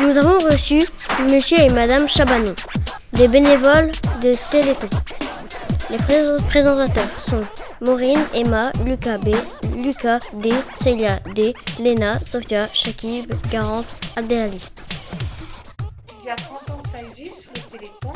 Nous 0.00 0.18
avons 0.18 0.38
reçu 0.40 0.86
monsieur 1.30 1.58
et 1.58 1.70
madame 1.70 2.06
Chabanon, 2.06 2.54
des 3.14 3.28
bénévoles 3.28 3.90
de 4.20 4.34
Téléthon. 4.50 4.90
Les 5.88 5.96
présentateurs 6.48 7.18
sont 7.18 7.42
Maureen, 7.80 8.18
Emma, 8.34 8.72
Lucas 8.84 9.16
B, 9.16 9.34
Lucas 9.74 10.20
D, 10.34 10.50
Célia 10.82 11.18
D, 11.34 11.54
Léna, 11.78 12.20
Sofia, 12.20 12.68
Shakib, 12.74 13.32
Garance, 13.50 13.96
Abdelali. 14.16 14.60
Il 16.20 16.26
y 16.26 16.30
a 16.30 16.36
30 16.36 16.70
ans 16.70 16.82
que 16.82 16.98
ça 16.98 17.02
existe, 17.02 17.46
le 17.54 17.78
Téléthon, 17.78 18.12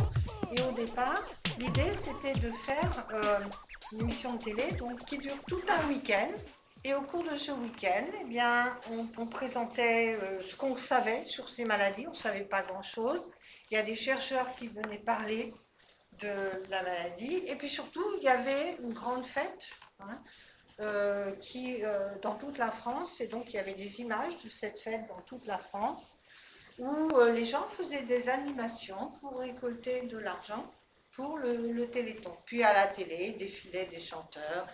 et 0.55 0.61
au 0.61 0.73
départ, 0.73 1.23
l'idée 1.59 1.93
c'était 2.03 2.39
de 2.41 2.53
faire 2.63 2.91
euh, 3.15 3.39
une 3.93 4.01
émission 4.03 4.35
de 4.35 4.39
télé 4.39 4.73
donc, 4.79 4.99
qui 5.07 5.17
dure 5.17 5.37
tout 5.49 5.63
un 5.69 5.89
week-end 5.89 6.29
et 6.83 6.95
au 6.95 7.03
cours 7.03 7.25
de 7.25 7.37
ce 7.37 7.53
week-end, 7.53 8.07
eh 8.23 8.25
bien, 8.25 8.75
on, 8.91 9.27
présentait 9.27 10.15
euh, 10.15 10.41
ce 10.43 10.57
qu'on 10.57 10.77
savait 10.79 11.25
sur 11.27 11.49
ces 11.49 11.65
maladies. 11.65 12.07
On 12.07 12.13
ne 12.13 12.17
savait 12.17 12.45
pas 12.45 12.63
grand-chose. 12.63 13.23
Il 13.71 13.75
y 13.75 13.77
a 13.77 13.83
des 13.83 13.97
chercheurs 13.97 14.55
qui 14.57 14.69
venaient 14.69 14.99
parler 14.99 15.53
de 16.21 16.69
la 16.71 16.83
maladie. 16.83 17.43
Et 17.47 17.57
puis 17.57 17.69
surtout, 17.69 18.05
il 18.19 18.25
y 18.25 18.29
avait 18.29 18.77
une 18.83 18.95
grande 18.95 19.27
fête 19.27 19.69
hein, 20.01 20.23
euh, 20.81 21.33
qui, 21.37 21.85
euh, 21.85 22.09
dans 22.23 22.37
toute 22.37 22.57
la 22.57 22.71
France, 22.71 23.21
et 23.21 23.27
donc 23.27 23.51
il 23.51 23.57
y 23.57 23.59
avait 23.59 23.75
des 23.75 24.01
images 24.01 24.39
de 24.43 24.49
cette 24.49 24.79
fête 24.79 25.07
dans 25.09 25.21
toute 25.23 25.45
la 25.47 25.59
France, 25.59 26.17
où 26.79 27.11
les 27.35 27.45
gens 27.45 27.69
faisaient 27.77 28.05
des 28.05 28.31
animations 28.31 29.13
pour 29.21 29.41
récolter 29.41 30.03
de 30.03 30.17
l'argent 30.17 30.65
pour 31.13 31.37
le, 31.37 31.73
le 31.73 31.91
Téléthon. 31.91 32.35
Puis 32.47 32.63
à 32.63 32.73
la 32.73 32.87
télé, 32.87 33.33
défilaient 33.33 33.85
des 33.85 34.01
chanteurs, 34.01 34.67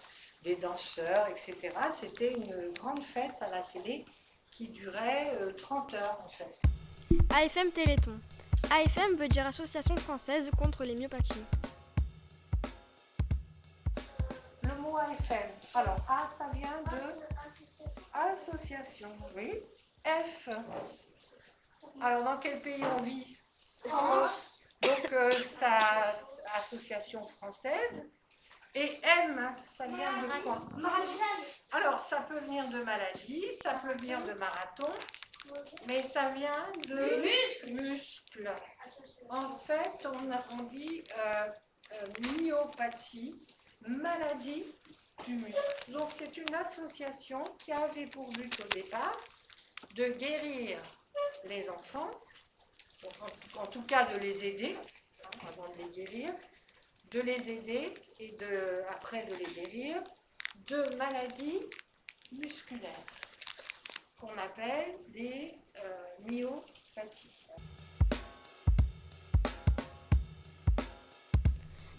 des 0.47 0.55
danseurs, 0.55 1.27
etc. 1.29 1.75
C'était 1.93 2.33
une 2.33 2.73
grande 2.79 3.03
fête 3.03 3.35
à 3.41 3.49
la 3.51 3.63
télé 3.63 4.07
qui 4.53 4.69
durait 4.69 5.37
30 5.59 5.93
euh, 5.93 5.97
heures 5.99 6.21
en 6.25 6.29
fait. 6.29 6.61
AFM 7.35 7.73
Téléthon. 7.73 8.21
AFM 8.71 9.17
veut 9.17 9.27
dire 9.27 9.45
Association 9.45 9.97
française 9.97 10.53
contre 10.57 10.85
les 10.85 10.95
myopathies. 10.95 11.45
Le 14.63 14.75
mot 14.77 14.97
AFM. 14.97 15.51
Alors 15.75 15.99
A, 16.09 16.29
ça 16.29 16.49
vient 16.55 16.81
de 16.93 17.01
association. 18.15 19.09
Oui. 19.37 19.53
F. 20.05 20.49
Alors 22.01 22.23
dans 22.23 22.39
quel 22.39 22.63
pays 22.63 22.85
on 22.99 23.03
vit? 23.03 23.37
France. 23.85 24.61
Donc 24.81 25.13
euh, 25.13 25.33
ça, 25.51 26.15
association 26.55 27.27
française. 27.39 28.07
Et 28.79 29.01
M, 29.03 29.55
ça 29.67 29.87
vient 29.87 30.23
de 30.23 30.43
quoi 30.43 30.63
Alors, 31.73 31.99
ça 31.99 32.21
peut 32.29 32.41
venir 32.41 32.69
de 32.69 32.83
maladie, 32.83 33.51
ça 33.55 33.81
peut 33.83 33.95
venir 33.95 34.23
de 34.27 34.35
marathon, 34.35 34.93
mais 35.89 36.03
ça 36.03 36.29
vient 36.29 36.71
de 36.87 37.73
muscle. 37.73 38.55
En 39.31 39.57
fait, 39.61 40.07
on, 40.07 40.63
dit 40.65 41.03
euh, 41.19 41.47
euh, 41.95 42.07
myopathie, 42.43 43.35
maladie 43.81 44.67
du 45.25 45.37
muscle. 45.37 45.59
Donc, 45.89 46.11
c'est 46.13 46.37
une 46.37 46.55
association 46.55 47.43
qui 47.65 47.73
avait 47.73 48.07
pour 48.09 48.31
but 48.33 48.63
au 48.63 48.69
départ 48.69 49.17
de 49.95 50.09
guérir 50.09 50.83
les 51.45 51.71
enfants, 51.71 52.11
en, 53.57 53.63
en 53.63 53.67
tout 53.69 53.87
cas 53.87 54.05
de 54.05 54.19
les 54.19 54.45
aider 54.45 54.77
avant 55.49 55.71
de 55.71 55.79
les 55.79 55.89
guérir, 55.93 56.35
de 57.11 57.21
les 57.21 57.51
aider 57.51 57.95
et 58.19 58.33
de, 58.33 58.83
après 58.91 59.27
de 59.27 59.35
les 59.35 59.47
guérir 59.47 60.03
de 60.69 60.97
maladies 60.97 61.63
musculaires 62.33 63.05
qu'on 64.19 64.37
appelle 64.39 64.97
des 65.09 65.55
euh, 65.85 66.29
myopathies. 66.29 67.47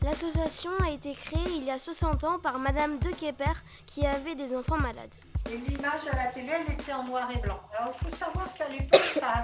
L'association 0.02 0.72
a 0.84 0.92
été 0.92 1.14
créée 1.14 1.50
il 1.56 1.64
y 1.64 1.72
a 1.72 1.78
60 1.78 2.24
ans 2.24 2.40
par 2.40 2.60
Madame 2.60 2.98
De 3.00 3.10
Kepper 3.10 3.54
qui 3.86 4.06
avait 4.06 4.36
des 4.36 4.56
enfants 4.56 4.78
malades. 4.78 5.14
Et 5.52 5.58
l'image 5.58 6.08
à 6.12 6.16
la 6.16 6.32
télé, 6.32 6.50
elle 6.50 6.74
était 6.74 6.94
en 6.94 7.04
noir 7.04 7.30
et 7.32 7.40
blanc. 7.40 7.60
Alors 7.78 7.94
il 8.02 8.06
faut 8.06 8.16
savoir 8.16 8.54
qu'à 8.54 8.70
l'époque, 8.70 9.10
ça 9.14 9.40
a 9.40 9.44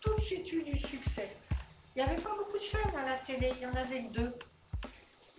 tout 0.00 0.14
de 0.14 0.20
suite 0.20 0.52
eu 0.52 0.62
du 0.62 0.78
succès. 0.78 1.36
Il 1.94 2.02
n'y 2.02 2.10
avait 2.10 2.20
pas 2.20 2.34
beaucoup 2.36 2.58
de 2.58 2.62
chaînes 2.62 2.96
à 2.96 3.04
la 3.04 3.16
télé, 3.18 3.52
il 3.56 3.62
y 3.62 3.66
en 3.66 3.74
avait 3.74 4.00
deux. 4.00 4.34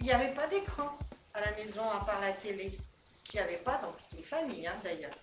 Il 0.04 0.08
n'y 0.08 0.12
avait 0.12 0.34
pas 0.34 0.48
d'écran 0.48 1.00
à 1.34 1.40
la 1.40 1.52
maison 1.54 1.90
à 1.90 2.04
part 2.04 2.20
la 2.20 2.34
télé, 2.34 2.78
qu'il 3.24 3.40
n'y 3.40 3.48
avait 3.48 3.64
pas 3.64 3.78
dans 3.78 3.94
toutes 3.94 4.18
les 4.18 4.24
familles 4.24 4.68
hein, 4.68 4.78
d'ailleurs. 4.84 5.16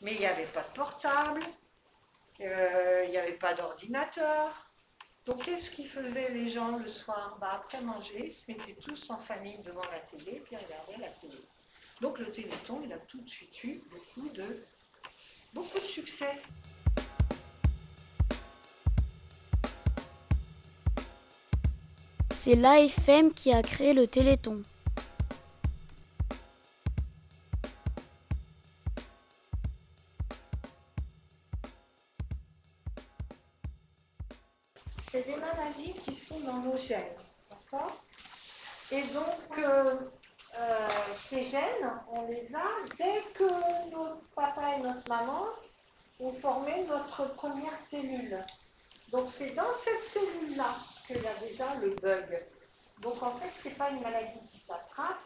Mais 0.00 0.14
il 0.14 0.20
n'y 0.20 0.26
avait 0.26 0.46
pas 0.46 0.62
de 0.62 0.74
portable, 0.74 1.42
euh, 2.40 3.02
il 3.04 3.10
n'y 3.10 3.18
avait 3.18 3.34
pas 3.34 3.52
d'ordinateur. 3.52 4.70
Donc 5.26 5.44
qu'est-ce 5.44 5.70
qu'ils 5.70 5.86
faisaient 5.86 6.30
les 6.30 6.48
gens 6.48 6.78
le 6.78 6.88
soir? 6.88 7.36
Bah, 7.42 7.60
Après 7.62 7.82
manger, 7.82 8.28
ils 8.28 8.32
se 8.32 8.50
mettaient 8.50 8.78
tous 8.80 9.10
en 9.10 9.18
famille 9.18 9.58
devant 9.58 9.84
la 9.92 10.00
télé, 10.00 10.40
puis 10.40 10.56
regardaient 10.56 10.96
la 10.98 11.10
télé. 11.20 11.36
Donc 12.00 12.18
le 12.18 12.32
Téléthon, 12.32 12.80
il 12.82 12.92
a 12.94 12.98
tout 13.00 13.20
de 13.20 13.28
suite 13.28 13.62
eu 13.64 13.82
beaucoup 13.90 14.30
de, 14.30 14.64
beaucoup 15.52 15.78
de 15.78 15.84
succès. 15.84 16.40
C'est 22.44 22.56
l'AFM 22.56 23.32
qui 23.32 23.52
a 23.52 23.62
créé 23.62 23.94
le 23.94 24.08
Téléthon. 24.08 24.64
C'est 35.02 35.24
des 35.24 35.36
maladies 35.36 35.94
qui 36.04 36.16
sont 36.16 36.40
dans 36.40 36.54
nos 36.54 36.76
gènes, 36.76 36.98
Et 38.90 39.02
donc, 39.02 39.24
euh, 39.58 39.94
euh, 40.58 40.88
ces 41.14 41.44
gènes, 41.44 41.62
on 42.10 42.26
les 42.26 42.56
a 42.56 42.64
dès 42.98 43.22
que 43.34 43.44
notre 43.92 44.20
papa 44.34 44.78
et 44.78 44.80
notre 44.80 45.08
maman 45.08 45.44
ont 46.18 46.32
formé 46.40 46.86
notre 46.88 47.32
première 47.34 47.78
cellule. 47.78 48.44
Donc 49.12 49.28
c'est 49.30 49.50
dans 49.50 49.72
cette 49.74 50.02
cellule-là 50.02 50.74
qu'il 51.06 51.22
y 51.22 51.26
a 51.26 51.34
déjà 51.34 51.74
le 51.82 51.90
bug. 51.90 52.42
Donc 53.00 53.22
en 53.22 53.36
fait, 53.36 53.52
ce 53.60 53.68
n'est 53.68 53.74
pas 53.74 53.90
une 53.90 54.00
maladie 54.00 54.40
qui 54.50 54.58
s'attrape, 54.58 55.20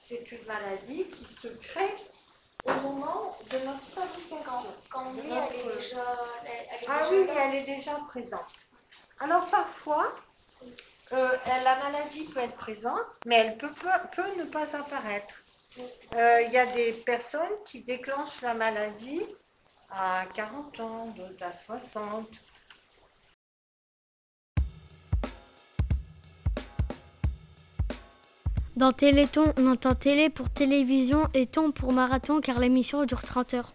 c'est 0.00 0.30
une 0.32 0.44
maladie 0.46 1.04
qui 1.04 1.32
se 1.32 1.46
crée 1.46 1.94
au 2.64 2.72
moment 2.72 3.38
de 3.48 3.58
notre 3.58 3.84
fabrication. 3.94 4.74
Quand, 4.88 5.12
elle 5.16 5.60
est 5.60 5.74
déjà, 5.76 6.04
ah 6.88 7.02
oui, 7.10 7.26
elle 7.28 7.54
est 7.54 7.76
déjà 7.76 7.94
présente. 8.08 8.52
Alors 9.20 9.46
parfois, 9.46 10.12
euh, 11.12 11.36
la 11.46 11.76
maladie 11.84 12.24
peut 12.24 12.40
être 12.40 12.56
présente, 12.56 13.06
mais 13.26 13.36
elle 13.36 13.58
peut, 13.58 13.70
peut, 14.12 14.38
ne 14.38 14.44
pas 14.44 14.76
apparaître. 14.76 15.44
Euh, 16.16 16.42
il 16.42 16.52
y 16.52 16.58
a 16.58 16.66
des 16.66 16.92
personnes 16.92 17.62
qui 17.64 17.82
déclenchent 17.82 18.42
la 18.42 18.54
maladie 18.54 19.22
à 19.88 20.24
40 20.34 20.80
ans, 20.80 21.06
d'autres 21.16 21.44
à 21.44 21.52
60, 21.52 22.28
Dans 28.76 28.92
Téléthon, 28.92 29.52
on 29.58 29.70
entend 29.70 29.94
télé 29.94 30.30
pour 30.30 30.48
télévision 30.48 31.28
et 31.34 31.46
ton 31.46 31.72
pour 31.72 31.92
marathon 31.92 32.40
car 32.40 32.58
l'émission 32.58 33.04
dure 33.04 33.22
30 33.22 33.54
heures. 33.54 33.72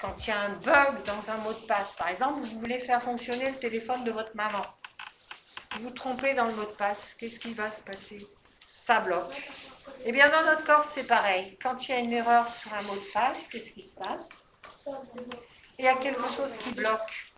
Quand 0.00 0.16
il 0.18 0.28
y 0.28 0.30
a 0.30 0.40
un 0.40 0.54
bug 0.54 1.04
dans 1.04 1.30
un 1.30 1.36
mot 1.36 1.52
de 1.52 1.66
passe, 1.66 1.94
par 1.94 2.08
exemple, 2.08 2.40
vous 2.40 2.58
voulez 2.58 2.80
faire 2.80 3.02
fonctionner 3.02 3.50
le 3.50 3.56
téléphone 3.56 4.02
de 4.02 4.10
votre 4.10 4.34
maman. 4.34 4.64
Vous 5.76 5.84
vous 5.84 5.90
trompez 5.90 6.34
dans 6.34 6.46
le 6.46 6.54
mot 6.54 6.64
de 6.64 6.76
passe, 6.76 7.14
qu'est-ce 7.14 7.38
qui 7.38 7.54
va 7.54 7.70
se 7.70 7.82
passer? 7.82 8.26
Ça 8.66 9.00
bloque. 9.00 9.50
Eh 10.04 10.10
bien, 10.10 10.28
dans 10.30 10.44
notre 10.44 10.64
corps, 10.64 10.84
c'est 10.84 11.04
pareil. 11.04 11.56
Quand 11.62 11.76
il 11.86 11.90
y 11.90 11.94
a 11.94 11.98
une 11.98 12.12
erreur 12.12 12.48
sur 12.48 12.72
un 12.74 12.82
mot 12.82 12.94
de 12.94 13.12
passe, 13.12 13.46
qu'est-ce 13.46 13.72
qui 13.72 13.82
se 13.82 13.96
passe? 13.96 14.28
Il 15.78 15.84
y 15.84 15.88
a 15.88 15.94
quelque 15.94 16.26
chose 16.28 16.56
qui 16.56 16.70
bloque. 16.72 17.32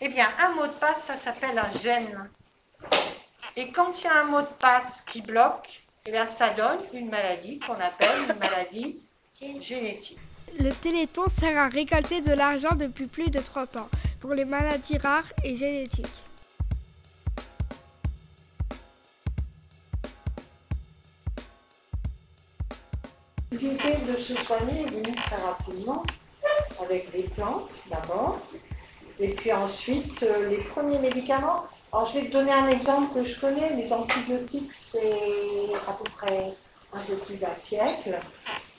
Eh 0.00 0.08
bien, 0.08 0.28
un 0.40 0.54
mot 0.54 0.66
de 0.66 0.72
passe, 0.72 1.04
ça 1.04 1.14
s'appelle 1.14 1.58
un 1.58 1.70
gène. 1.78 2.30
Et 3.58 3.68
quand 3.68 3.98
il 3.98 4.04
y 4.04 4.06
a 4.06 4.20
un 4.20 4.24
mot 4.24 4.42
de 4.42 4.54
passe 4.60 5.00
qui 5.00 5.22
bloque, 5.22 5.82
eh 6.04 6.10
bien, 6.10 6.26
ça 6.26 6.50
donne 6.50 6.80
une 6.92 7.08
maladie 7.08 7.58
qu'on 7.58 7.72
appelle 7.72 8.20
une 8.28 8.38
maladie 8.38 9.00
génétique. 9.60 10.18
Le 10.58 10.70
Téléthon 10.70 11.24
sert 11.40 11.56
à 11.56 11.68
récolter 11.68 12.20
de 12.20 12.32
l'argent 12.32 12.74
depuis 12.74 13.06
plus 13.06 13.30
de 13.30 13.40
30 13.40 13.78
ans 13.78 13.88
pour 14.20 14.34
les 14.34 14.44
maladies 14.44 14.98
rares 14.98 15.32
et 15.42 15.56
génétiques. 15.56 16.26
L'idée 23.52 23.96
de 24.06 24.16
se 24.18 24.34
soigner 24.34 24.82
est 24.82 24.90
venue 24.90 25.14
très 25.14 25.36
rapidement 25.36 26.04
avec 26.78 27.10
des 27.10 27.22
plantes 27.22 27.70
d'abord, 27.90 28.38
et 29.18 29.30
puis 29.30 29.50
ensuite 29.50 30.22
euh, 30.22 30.50
les 30.50 30.58
premiers 30.58 30.98
médicaments 30.98 31.64
je 32.04 32.18
vais 32.18 32.26
te 32.26 32.32
donner 32.32 32.52
un 32.52 32.68
exemple 32.68 33.14
que 33.14 33.24
je 33.24 33.40
connais. 33.40 33.74
Les 33.74 33.92
antibiotiques, 33.92 34.70
c'est 34.90 35.72
à 35.88 35.92
peu 35.92 36.04
près 36.16 36.48
un 36.92 36.98
peu 36.98 37.34
d'un 37.34 37.54
siècle. 37.56 38.18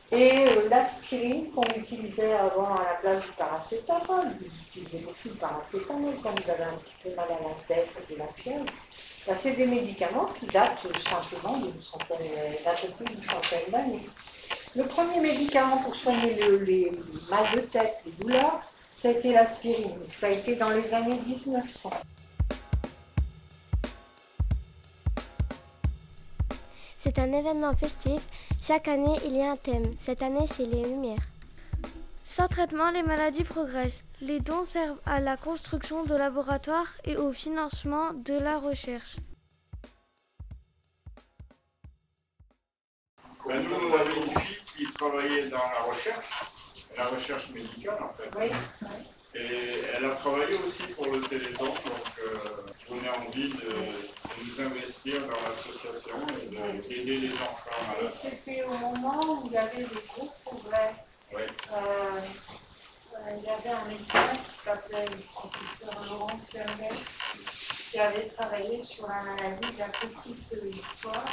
Et 0.09 0.31
euh, 0.31 0.69
l'aspirine 0.69 1.51
qu'on 1.51 1.63
utilisait 1.75 2.33
avant 2.33 2.75
à 2.75 2.83
la 2.83 2.93
place 3.01 3.23
du 3.23 3.31
paracétamol, 3.37 4.37
vous 4.39 4.45
utilisez 4.69 4.99
beaucoup 4.99 5.27
de 5.27 5.33
paracétamol 5.33 6.13
quand 6.23 6.31
vous 6.31 6.49
avez 6.49 6.63
un 6.63 6.77
petit 6.77 6.93
peu 7.03 7.09
mal 7.09 7.25
à 7.25 7.49
la 7.49 7.55
tête 7.67 7.89
ou 7.97 8.13
de 8.13 8.17
la 8.17 8.27
fièvre, 8.27 8.65
ben, 9.27 9.35
c'est 9.35 9.57
des 9.57 9.67
médicaments 9.67 10.27
qui 10.39 10.45
datent 10.45 10.87
simplement 11.09 11.57
d'une 11.57 11.81
centaine, 11.81 12.25
d'un 12.63 12.71
peu 12.71 12.87
plus 12.93 13.15
d'une 13.15 13.23
centaine 13.23 13.69
d'années. 13.69 14.07
Le 14.77 14.83
premier 14.85 15.19
médicament 15.19 15.79
pour 15.79 15.93
soigner 15.93 16.35
le, 16.35 16.57
les 16.63 16.91
mal 17.29 17.43
de 17.53 17.61
tête, 17.61 17.97
les 18.05 18.13
douleurs, 18.13 18.61
ça 18.93 19.09
a 19.09 19.11
été 19.11 19.33
l'aspirine. 19.33 19.99
Ça 20.07 20.27
a 20.27 20.29
été 20.29 20.55
dans 20.55 20.69
les 20.69 20.93
années 20.93 21.19
1900. 21.27 21.91
C'est 26.97 27.19
un 27.19 27.31
événement 27.31 27.75
festif. 27.75 28.21
Chaque 28.61 28.87
année, 28.87 29.17
il 29.25 29.35
y 29.35 29.41
a 29.41 29.51
un 29.51 29.57
thème. 29.57 29.93
Cette 29.99 30.23
année, 30.23 30.47
c'est 30.47 30.65
les 30.65 30.83
lumières. 30.83 31.27
Sans 32.25 32.47
traitement, 32.47 32.89
les 32.91 33.03
maladies 33.03 33.43
progressent. 33.43 34.03
Les 34.21 34.39
dons 34.39 34.65
servent 34.65 34.99
à 35.05 35.19
la 35.19 35.37
construction 35.37 36.03
de 36.03 36.15
laboratoires 36.15 36.91
et 37.05 37.15
au 37.15 37.31
financement 37.31 38.13
de 38.13 38.33
la 38.33 38.57
recherche. 38.57 39.17
Ben, 43.47 43.63
nous, 43.63 43.75
on 43.75 43.93
avait 43.93 44.15
une 44.15 44.31
fille 44.39 44.57
qui 44.75 44.93
travaillait 44.93 45.49
dans 45.49 45.57
la 45.57 45.83
recherche, 45.89 46.43
la 46.97 47.05
recherche 47.07 47.49
médicale 47.51 47.97
en 48.01 48.13
fait. 48.13 48.29
Oui. 48.37 48.51
Et 49.35 49.83
elle 49.95 50.05
a 50.05 50.15
travaillé 50.15 50.55
aussi 50.55 50.83
pour 50.95 51.05
le 51.05 51.21
Téléthon, 51.21 51.65
donc 51.65 51.77
euh, 52.19 52.37
on 52.89 52.97
a 53.07 53.25
envie 53.25 53.49
de, 53.49 53.55
de 53.55 54.67
nous 54.67 54.76
dans 55.21 55.41
l'association 55.41 56.17
et 56.41 56.45
de- 56.47 56.87
d'aider 56.87 57.17
les 57.19 57.33
enfants 57.33 57.87
malades. 57.87 58.09
c'était 58.11 58.63
au 58.63 58.77
moment 58.77 59.19
où 59.43 59.47
il 59.47 59.53
y 59.53 59.57
avait 59.57 59.83
des 59.83 60.01
gros 60.07 60.31
progrès. 60.45 60.95
Oui. 61.33 61.41
Euh, 61.71 62.21
euh, 63.15 63.35
il 63.37 63.43
y 63.43 63.49
avait 63.49 63.69
un 63.69 63.85
médecin 63.85 64.27
qui 64.49 64.55
s'appelait 64.55 65.05
le 65.07 65.17
professeur 65.17 66.05
Laurent 66.09 66.39
Servet, 66.41 66.89
qui 67.91 67.99
avait 67.99 68.27
travaillé 68.29 68.83
sur 68.83 69.07
la 69.07 69.23
maladie 69.23 69.73
de 69.73 69.79
la 69.79 69.89
petite 69.89 70.63
victoire. 70.63 71.25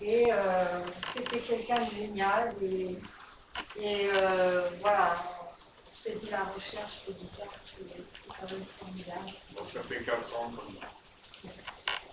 Et 0.00 0.26
euh, 0.32 0.84
c'était 1.12 1.40
quelqu'un 1.40 1.84
de 1.84 1.90
génial. 1.94 2.54
Et, 2.62 2.98
et 3.76 4.10
euh, 4.12 4.70
voilà, 4.80 5.16
on 5.90 5.96
s'est 5.96 6.16
dit 6.22 6.30
la 6.30 6.44
recherche 6.44 7.02
médicale, 7.08 7.48
c'est 7.66 7.84
c'est 7.96 8.40
quand 8.40 8.50
même 8.50 8.66
formidable. 8.78 9.30
Donc 9.56 9.70
ça 9.72 9.82
fait 9.82 10.02
4 10.04 10.34
ans 10.36 10.50
comme 10.56 10.76
ça. 10.80 10.88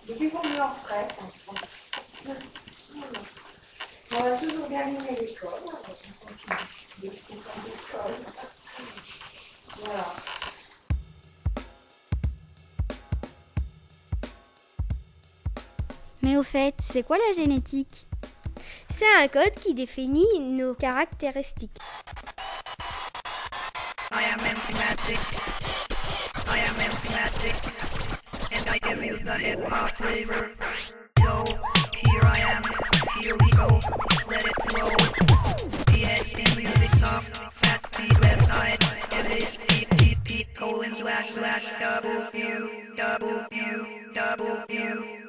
Depuis 0.08 0.30
qu'on 0.30 0.42
est 0.42 0.60
en 0.60 0.74
retraite, 0.74 1.14
en 1.20 1.28
France. 1.44 1.68
On 4.14 4.24
a 4.24 4.36
toujours 4.36 4.68
bien 4.68 4.88
aimé 4.88 5.16
l'école, 5.20 5.54
alors 5.54 5.62
on 5.64 5.76
continue 5.76 6.14
de 7.02 7.10
faire 7.10 8.08
l'école. 8.08 8.16
Voilà. 9.78 10.14
Mais 16.20 16.36
au 16.36 16.42
fait, 16.42 16.74
c'est 16.80 17.02
quoi 17.02 17.16
la 17.16 17.32
génétique? 17.34 18.06
C'est 18.90 19.22
un 19.22 19.28
code 19.28 19.54
qui 19.54 19.72
définit 19.74 20.40
nos 20.40 20.74
caractéristiques. 20.74 21.78
I 24.14 24.24
am 24.34 24.38
I 28.68 28.78
give 28.78 29.04
you 29.04 29.18
the 29.18 29.34
hip 29.34 29.66
hop 29.68 29.96
flavor. 29.96 30.50
Yo, 31.20 31.44
here 32.06 32.22
I 32.22 32.38
am. 32.40 32.62
Here 33.22 33.36
we 33.36 33.50
go. 33.50 33.78
Let 34.28 34.46
it 34.46 34.56
flow. 34.70 34.88
PhD 35.86 36.56
music 36.56 36.94
soft. 36.96 37.36
Fat 37.54 37.80
beat 37.96 38.12
website. 38.12 38.78
SHTTP 39.10 40.54
colon 40.54 40.94
slash 40.94 41.30
slash 41.30 41.72
U 42.34 42.94
double 44.14 44.64
U 44.70 45.21